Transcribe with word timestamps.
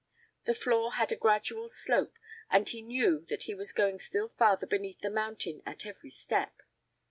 The 0.45 0.55
floor 0.55 0.93
had 0.93 1.11
a 1.11 1.15
gradual 1.15 1.69
slope 1.69 2.17
and 2.49 2.67
he 2.67 2.81
knew 2.81 3.23
that 3.29 3.43
he 3.43 3.53
was 3.53 3.71
going 3.71 3.99
still 3.99 4.29
farther 4.29 4.65
beneath 4.65 5.01
the 5.01 5.11
mountain 5.11 5.61
at 5.63 5.85
every 5.85 6.09
step. 6.09 6.63